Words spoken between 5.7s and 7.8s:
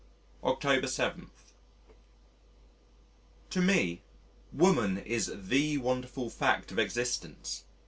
wonderful fact of existence.